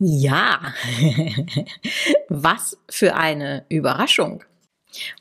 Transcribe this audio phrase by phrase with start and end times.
[0.00, 0.60] Ja,
[2.28, 4.44] was für eine Überraschung.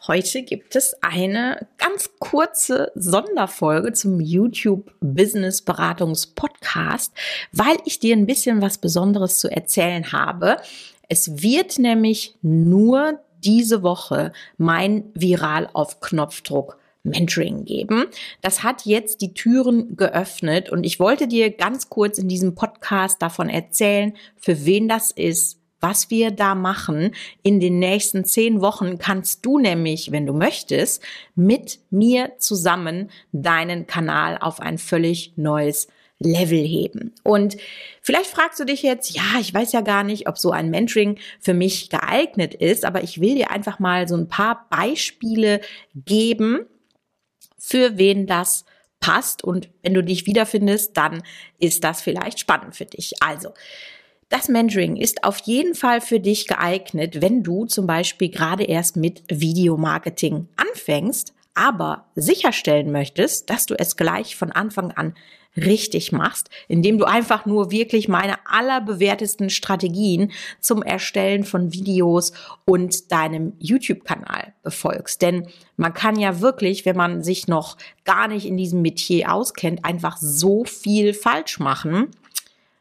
[0.06, 7.12] Heute gibt es eine ganz kurze Sonderfolge zum YouTube Business Beratungs Podcast,
[7.52, 10.58] weil ich dir ein bisschen was Besonderes zu erzählen habe.
[11.10, 16.78] Es wird nämlich nur diese Woche mein Viral auf Knopfdruck
[17.10, 18.06] Mentoring geben.
[18.42, 23.22] Das hat jetzt die Türen geöffnet und ich wollte dir ganz kurz in diesem Podcast
[23.22, 27.12] davon erzählen, für wen das ist, was wir da machen.
[27.44, 31.04] In den nächsten zehn Wochen kannst du nämlich, wenn du möchtest,
[31.36, 35.88] mit mir zusammen deinen Kanal auf ein völlig neues
[36.20, 37.14] Level heben.
[37.24, 37.58] Und
[38.02, 41.18] vielleicht fragst du dich jetzt, ja, ich weiß ja gar nicht, ob so ein Mentoring
[41.40, 45.62] für mich geeignet ist, aber ich will dir einfach mal so ein paar Beispiele
[45.94, 46.66] geben,
[47.68, 48.64] für wen das
[49.02, 49.44] passt.
[49.44, 51.22] Und wenn du dich wiederfindest, dann
[51.60, 53.14] ist das vielleicht spannend für dich.
[53.22, 53.50] Also,
[54.30, 58.98] das Mentoring ist auf jeden Fall für dich geeignet, wenn du zum Beispiel gerade erst
[58.98, 65.16] mit Videomarketing anfängst, aber sicherstellen möchtest, dass du es gleich von Anfang an
[65.58, 72.32] richtig machst, indem du einfach nur wirklich meine allerbewährtesten Strategien zum Erstellen von Videos
[72.66, 75.22] und deinem YouTube-Kanal befolgst.
[75.22, 79.84] Denn man kann ja wirklich, wenn man sich noch gar nicht in diesem Metier auskennt,
[79.84, 82.12] einfach so viel falsch machen.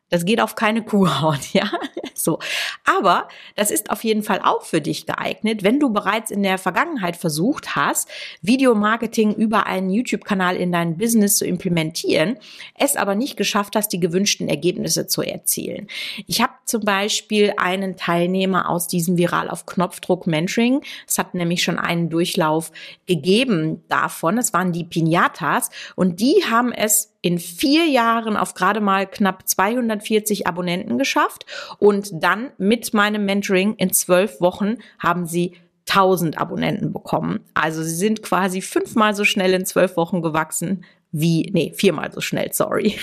[0.08, 1.70] Das geht auf keine Kuhhaut, ja?
[2.14, 2.38] So.
[2.84, 6.58] Aber das ist auf jeden Fall auch für dich geeignet, wenn du bereits in der
[6.58, 8.08] Vergangenheit versucht hast,
[8.42, 12.38] Videomarketing über einen YouTube-Kanal in dein Business zu implementieren,
[12.74, 15.88] es aber nicht geschafft hast, die gewünschten Ergebnisse zu erzielen.
[16.26, 20.82] Ich habe zum Beispiel einen Teilnehmer aus diesem Viral auf Knopfdruck Mentoring.
[21.06, 22.72] Es hat nämlich schon einen Durchlauf
[23.06, 24.38] gegeben davon.
[24.38, 29.48] Es waren die Pinatas und die haben es in vier Jahren auf gerade mal knapp
[29.48, 31.44] 240 Abonnenten geschafft
[31.80, 35.56] und dann mit meinem Mentoring in zwölf Wochen haben sie
[35.88, 37.40] 1000 Abonnenten bekommen.
[37.52, 42.20] Also sie sind quasi fünfmal so schnell in zwölf Wochen gewachsen wie, nee, viermal so
[42.20, 42.96] schnell, sorry,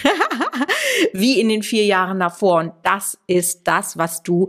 [1.13, 2.59] wie in den vier Jahren davor.
[2.59, 4.47] Und das ist das, was du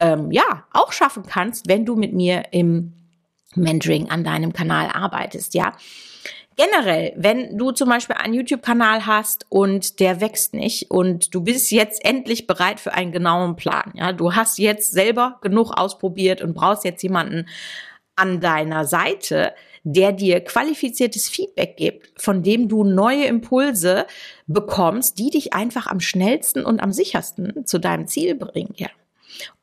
[0.00, 2.92] ähm, ja auch schaffen kannst, wenn du mit mir im
[3.54, 5.72] Mentoring an deinem Kanal arbeitest, ja.
[6.56, 11.72] Generell, wenn du zum Beispiel einen YouTube-Kanal hast und der wächst nicht und du bist
[11.72, 16.54] jetzt endlich bereit für einen genauen Plan, ja, du hast jetzt selber genug ausprobiert und
[16.54, 17.48] brauchst jetzt jemanden
[18.14, 24.06] an deiner Seite, der dir qualifiziertes Feedback gibt, von dem du neue Impulse
[24.46, 28.88] bekommst, die dich einfach am schnellsten und am sichersten zu deinem Ziel bringen, ja.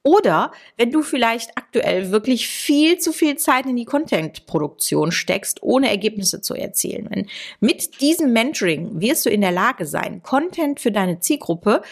[0.03, 5.89] Oder wenn du vielleicht aktuell wirklich viel zu viel Zeit in die Content-Produktion steckst, ohne
[5.89, 7.27] Ergebnisse zu erzielen.
[7.59, 11.83] Mit diesem Mentoring wirst du in der Lage sein, Content für deine Zielgruppe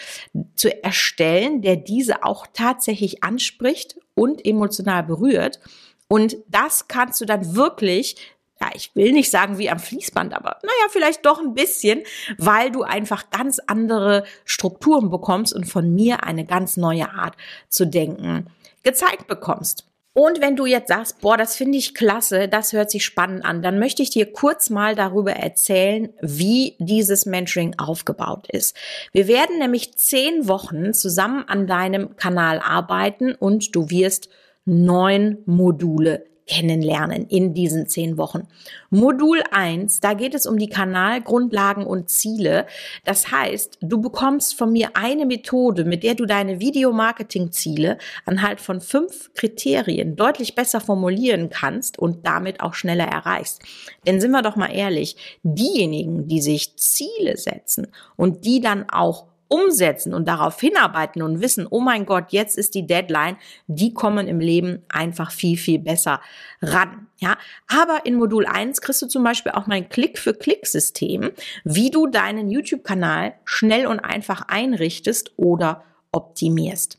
[0.56, 5.60] zu erstellen, der diese auch tatsächlich anspricht und emotional berührt.
[6.08, 8.16] Und das kannst du dann wirklich
[8.62, 12.04] ja, ich will nicht sagen wie am Fließband, aber naja, vielleicht doch ein bisschen,
[12.38, 17.36] weil du einfach ganz andere Strukturen bekommst und von mir eine ganz neue Art
[17.70, 18.48] zu denken
[18.84, 19.86] gezeigt bekommst.
[20.14, 23.62] Und wenn du jetzt sagst, boah, das finde ich klasse, das hört sich spannend an,
[23.62, 28.76] dann möchte ich dir kurz mal darüber erzählen, wie dieses Mentoring aufgebaut ist.
[29.14, 34.30] Wir werden nämlich zehn Wochen zusammen an deinem Kanal arbeiten und du wirst
[34.66, 38.48] neun Module kennenlernen in diesen zehn Wochen.
[38.90, 42.66] Modul eins, da geht es um die Kanalgrundlagen und Ziele.
[43.06, 48.82] Das heißt, du bekommst von mir eine Methode, mit der du deine Videomarketing-Ziele anhand von
[48.82, 53.62] fünf Kriterien deutlich besser formulieren kannst und damit auch schneller erreichst.
[54.08, 59.28] Denn sind wir doch mal ehrlich, diejenigen, die sich Ziele setzen und die dann auch
[59.50, 63.36] umsetzen und darauf hinarbeiten und wissen, oh mein Gott, jetzt ist die Deadline,
[63.68, 66.22] die kommen im Leben einfach viel, viel besser
[66.62, 67.08] ran.
[67.18, 67.38] Ja,
[67.68, 71.32] aber in Modul 1 kriegst du zum Beispiel auch mein Klick-für-Klick-System,
[71.66, 76.99] wie du deinen YouTube-Kanal schnell und einfach einrichtest oder optimierst.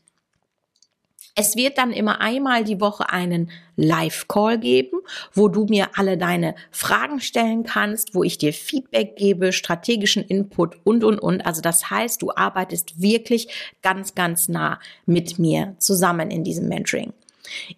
[1.35, 4.99] Es wird dann immer einmal die Woche einen Live-Call geben,
[5.33, 10.77] wo du mir alle deine Fragen stellen kannst, wo ich dir Feedback gebe, strategischen Input
[10.83, 11.45] und, und, und.
[11.45, 13.47] Also das heißt, du arbeitest wirklich
[13.81, 17.13] ganz, ganz nah mit mir zusammen in diesem Mentoring.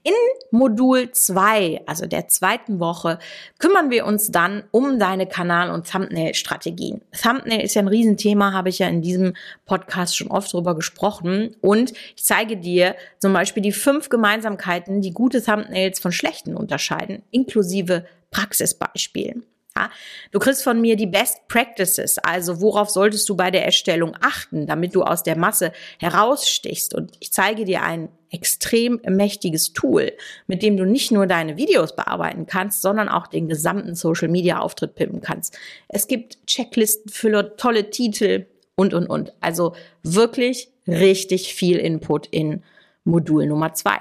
[0.03, 0.13] In
[0.51, 3.19] Modul 2, also der zweiten Woche,
[3.59, 7.01] kümmern wir uns dann um deine Kanal- und Thumbnail-Strategien.
[7.11, 9.33] Thumbnail ist ja ein Riesenthema, habe ich ja in diesem
[9.65, 11.55] Podcast schon oft drüber gesprochen.
[11.61, 17.23] Und ich zeige dir zum Beispiel die fünf Gemeinsamkeiten, die gute Thumbnails von schlechten unterscheiden,
[17.31, 19.43] inklusive Praxisbeispielen.
[19.75, 19.89] Ja,
[20.31, 24.67] du kriegst von mir die Best Practices, also worauf solltest du bei der Erstellung achten,
[24.67, 26.93] damit du aus der Masse herausstichst.
[26.93, 30.11] Und ich zeige dir ein extrem mächtiges Tool,
[30.45, 34.59] mit dem du nicht nur deine Videos bearbeiten kannst, sondern auch den gesamten Social Media
[34.59, 35.57] Auftritt pimpen kannst.
[35.87, 38.45] Es gibt Checklisten für tolle Titel
[38.75, 39.33] und, und, und.
[39.39, 42.63] Also wirklich richtig viel Input in
[43.05, 43.99] Modul Nummer zwei.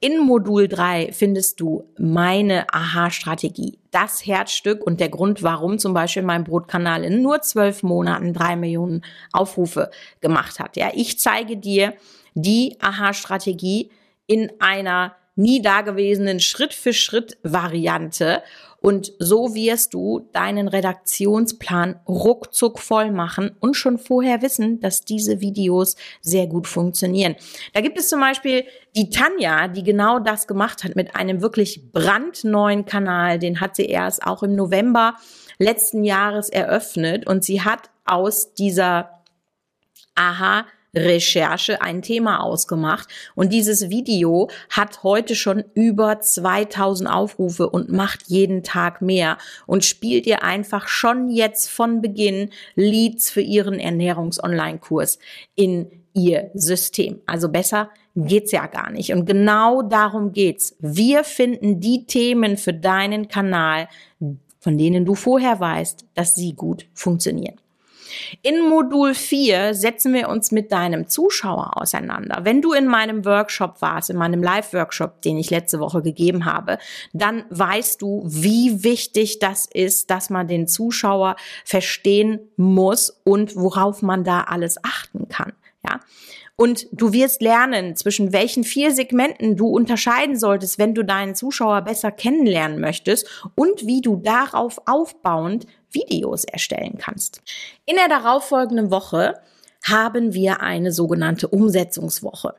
[0.00, 6.22] In Modul 3 findest du meine Aha-Strategie, das Herzstück und der Grund, warum zum Beispiel
[6.22, 9.02] mein Brotkanal in nur zwölf Monaten drei Millionen
[9.32, 9.90] Aufrufe
[10.20, 10.76] gemacht hat.
[10.76, 11.94] Ja, ich zeige dir
[12.34, 13.90] die Aha-Strategie
[14.26, 18.42] in einer nie dagewesenen Schritt-für-Schritt-Variante
[18.86, 25.40] und so wirst du deinen Redaktionsplan ruckzuck voll machen und schon vorher wissen, dass diese
[25.40, 27.34] Videos sehr gut funktionieren.
[27.74, 28.62] Da gibt es zum Beispiel
[28.94, 33.40] die Tanja, die genau das gemacht hat mit einem wirklich brandneuen Kanal.
[33.40, 35.16] Den hat sie erst auch im November
[35.58, 39.24] letzten Jahres eröffnet und sie hat aus dieser
[40.14, 40.64] Aha
[40.96, 48.24] Recherche ein Thema ausgemacht und dieses Video hat heute schon über 2000 Aufrufe und macht
[48.28, 55.18] jeden Tag mehr und spielt ihr einfach schon jetzt von Beginn Leads für ihren Ernährungs-Online-Kurs
[55.54, 57.20] in ihr System.
[57.26, 59.12] Also besser geht's ja gar nicht.
[59.12, 60.74] Und genau darum geht's.
[60.80, 63.88] Wir finden die Themen für deinen Kanal,
[64.58, 67.56] von denen du vorher weißt, dass sie gut funktionieren.
[68.42, 72.40] In Modul 4 setzen wir uns mit deinem Zuschauer auseinander.
[72.42, 76.78] Wenn du in meinem Workshop warst, in meinem Live-Workshop, den ich letzte Woche gegeben habe,
[77.12, 84.02] dann weißt du, wie wichtig das ist, dass man den Zuschauer verstehen muss und worauf
[84.02, 85.52] man da alles achten kann.
[85.84, 86.00] Ja.
[86.56, 91.82] Und du wirst lernen, zwischen welchen vier Segmenten du unterscheiden solltest, wenn du deinen Zuschauer
[91.82, 97.42] besser kennenlernen möchtest und wie du darauf aufbauend Videos erstellen kannst.
[97.84, 99.34] In der darauffolgenden Woche
[99.88, 102.54] haben wir eine sogenannte Umsetzungswoche.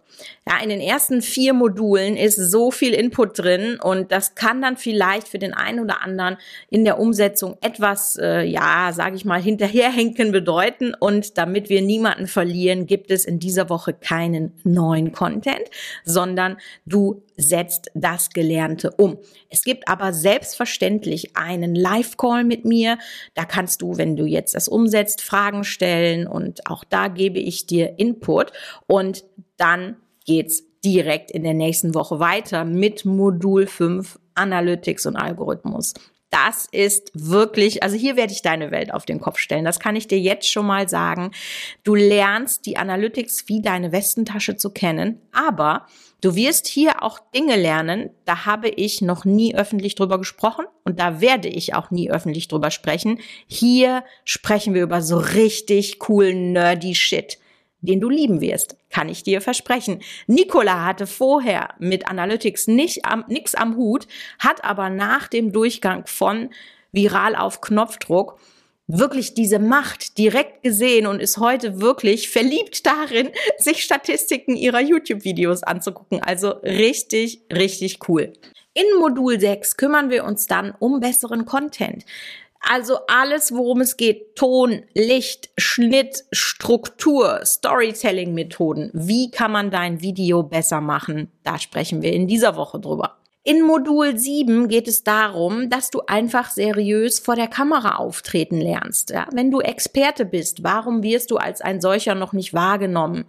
[0.48, 4.78] Ja, in den ersten vier Modulen ist so viel Input drin und das kann dann
[4.78, 6.38] vielleicht für den einen oder anderen
[6.70, 10.94] in der Umsetzung etwas, äh, ja, sage ich mal, hinterherhenken bedeuten.
[11.00, 15.70] Und damit wir niemanden verlieren, gibt es in dieser Woche keinen neuen Content,
[16.06, 19.20] sondern du setzt das Gelernte um.
[19.50, 22.98] Es gibt aber selbstverständlich einen Live-Call mit mir.
[23.36, 27.66] Da kannst du, wenn du jetzt das umsetzt, Fragen stellen und auch da gebe ich
[27.66, 28.54] dir Input
[28.88, 29.26] und
[29.58, 35.94] dann geht's direkt in der nächsten Woche weiter mit Modul 5 Analytics und Algorithmus.
[36.30, 39.64] Das ist wirklich, also hier werde ich deine Welt auf den Kopf stellen.
[39.66, 41.32] Das kann ich dir jetzt schon mal sagen.
[41.84, 45.88] Du lernst die Analytics wie deine Westentasche zu kennen, aber
[46.22, 51.00] du wirst hier auch Dinge lernen, da habe ich noch nie öffentlich drüber gesprochen und
[51.00, 53.20] da werde ich auch nie öffentlich drüber sprechen.
[53.48, 57.40] Hier sprechen wir über so richtig coolen nerdy Shit
[57.82, 60.02] den du lieben wirst, kann ich dir versprechen.
[60.26, 64.08] Nicola hatte vorher mit Analytics nicht am, nix am Hut,
[64.40, 66.50] hat aber nach dem Durchgang von
[66.92, 68.40] viral auf Knopfdruck
[68.88, 75.64] wirklich diese Macht direkt gesehen und ist heute wirklich verliebt darin, sich Statistiken ihrer YouTube-Videos
[75.64, 76.22] anzugucken.
[76.24, 78.34] Also richtig, richtig cool.
[78.74, 82.06] In Modul 6 kümmern wir uns dann um besseren Content.
[82.60, 88.92] Also alles, worum es geht, Ton, Licht, Schnitt, Struktur, Storytelling-Methoden.
[88.94, 91.32] Wie kann man dein Video besser machen?
[91.44, 93.18] Da sprechen wir in dieser Woche drüber.
[93.48, 99.12] In Modul 7 geht es darum, dass du einfach seriös vor der Kamera auftreten lernst.
[99.12, 99.26] Ja?
[99.32, 103.24] Wenn du Experte bist, warum wirst du als ein solcher noch nicht wahrgenommen?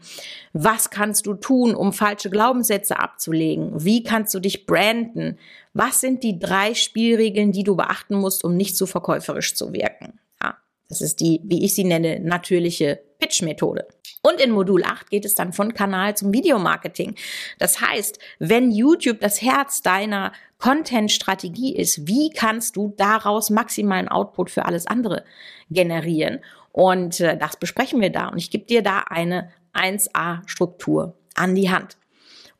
[0.53, 3.85] Was kannst du tun, um falsche Glaubenssätze abzulegen?
[3.85, 5.39] Wie kannst du dich branden?
[5.73, 10.19] Was sind die drei Spielregeln, die du beachten musst, um nicht zu verkäuferisch zu wirken?
[10.43, 10.57] Ja,
[10.89, 13.87] das ist die, wie ich sie nenne, natürliche Pitch-Methode.
[14.23, 17.15] Und in Modul 8 geht es dann von Kanal zum Videomarketing.
[17.59, 24.51] Das heißt, wenn YouTube das Herz deiner Content-Strategie ist, wie kannst du daraus maximalen Output
[24.51, 25.25] für alles andere
[25.71, 26.41] generieren?
[26.73, 28.29] Und äh, das besprechen wir da.
[28.29, 31.97] Und ich gebe dir da eine 1A-Struktur an die Hand.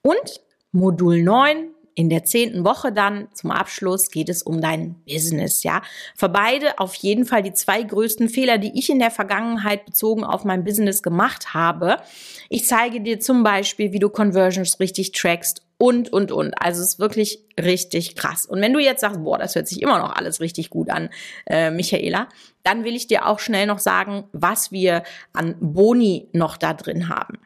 [0.03, 0.41] Und
[0.73, 5.83] Modul 9 in der zehnten Woche dann zum Abschluss geht es um dein Business, ja.
[6.15, 10.23] Für beide auf jeden Fall die zwei größten Fehler, die ich in der Vergangenheit bezogen
[10.23, 11.97] auf mein Business gemacht habe.
[12.51, 16.55] Ich zeige dir zum Beispiel, wie du Conversions richtig trackst und, und, und.
[16.63, 18.47] Also es ist wirklich richtig krass.
[18.47, 21.11] Und wenn du jetzt sagst, boah, das hört sich immer noch alles richtig gut an,
[21.47, 22.29] äh, Michaela,
[22.63, 25.03] dann will ich dir auch schnell noch sagen, was wir
[25.33, 27.41] an Boni noch da drin haben.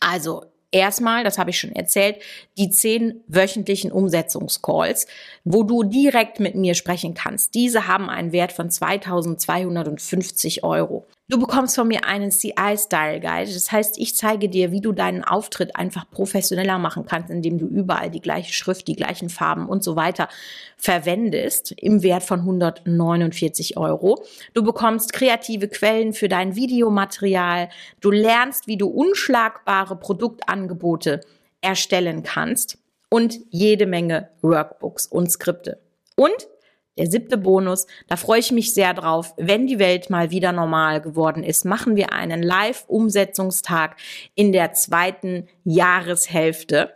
[0.00, 2.18] Also Erstmal, das habe ich schon erzählt,
[2.58, 5.06] die zehn wöchentlichen Umsetzungscalls,
[5.44, 7.54] wo du direkt mit mir sprechen kannst.
[7.54, 11.06] Diese haben einen Wert von 2250 Euro.
[11.30, 13.52] Du bekommst von mir einen CI-Style Guide.
[13.52, 17.66] Das heißt, ich zeige dir, wie du deinen Auftritt einfach professioneller machen kannst, indem du
[17.66, 20.30] überall die gleiche Schrift, die gleichen Farben und so weiter
[20.78, 24.24] verwendest im Wert von 149 Euro.
[24.54, 27.68] Du bekommst kreative Quellen für dein Videomaterial.
[28.00, 31.20] Du lernst, wie du unschlagbare Produktangebote
[31.60, 32.78] erstellen kannst
[33.10, 35.78] und jede Menge Workbooks und Skripte.
[36.16, 36.48] Und
[36.98, 39.32] der siebte Bonus, da freue ich mich sehr drauf.
[39.36, 43.96] Wenn die Welt mal wieder normal geworden ist, machen wir einen Live-Umsetzungstag
[44.34, 46.92] in der zweiten Jahreshälfte.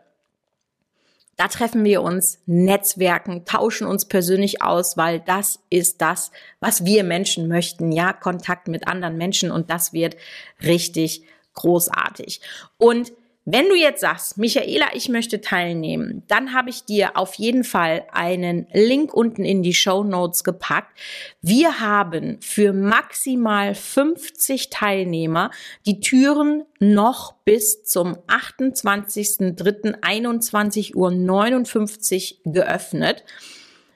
[1.36, 6.30] Da treffen wir uns, netzwerken, tauschen uns persönlich aus, weil das ist das,
[6.60, 7.90] was wir Menschen möchten.
[7.90, 10.16] Ja, Kontakt mit anderen Menschen und das wird
[10.62, 12.40] richtig großartig.
[12.76, 13.12] Und
[13.44, 18.06] wenn du jetzt sagst, Michaela, ich möchte teilnehmen, dann habe ich dir auf jeden Fall
[18.12, 20.96] einen Link unten in die Show Notes gepackt.
[21.40, 25.50] Wir haben für maximal 50 Teilnehmer
[25.86, 33.24] die Türen noch bis zum 28.03.21 Uhr 59 geöffnet.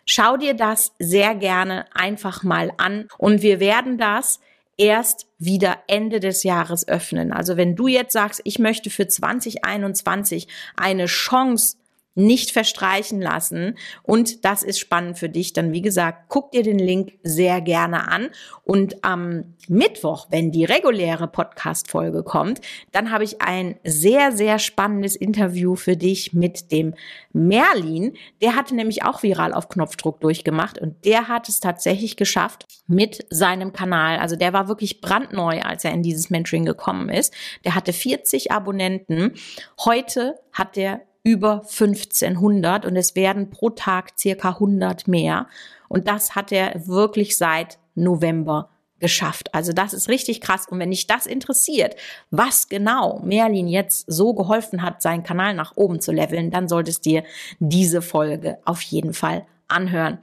[0.07, 4.41] Schau dir das sehr gerne einfach mal an und wir werden das
[4.79, 7.33] erst wieder Ende des Jahres öffnen.
[7.33, 11.77] Also wenn du jetzt sagst, ich möchte für 2021 eine Chance
[12.17, 13.79] nicht verstreichen lassen.
[14.03, 15.53] Und das ist spannend für dich.
[15.53, 18.31] Dann, wie gesagt, guck dir den Link sehr gerne an.
[18.65, 25.15] Und am Mittwoch, wenn die reguläre Podcast-Folge kommt, dann habe ich ein sehr, sehr spannendes
[25.15, 26.95] Interview für dich mit dem
[27.33, 28.15] Merlin.
[28.41, 33.27] Der hatte nämlich auch viral auf Knopfdruck durchgemacht und der hat es tatsächlich geschafft mit
[33.31, 34.19] seinem Kanal.
[34.19, 37.35] Also der war wirklich brandneu, als er in dieses Mentoring gekommen ist.
[37.65, 39.35] Der hatte 40 Abonnenten.
[39.79, 45.49] Heute hat der über 1500 und es werden pro Tag circa 100 mehr.
[45.89, 49.53] Und das hat er wirklich seit November geschafft.
[49.53, 50.69] Also das ist richtig krass.
[50.69, 51.97] Und wenn dich das interessiert,
[52.31, 57.05] was genau Merlin jetzt so geholfen hat, seinen Kanal nach oben zu leveln, dann solltest
[57.05, 57.25] dir
[57.59, 60.19] diese Folge auf jeden Fall anhören.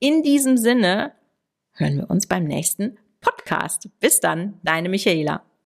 [0.00, 1.12] In diesem Sinne
[1.72, 3.88] hören wir uns beim nächsten Podcast.
[4.00, 5.42] Bis dann, deine Michaela.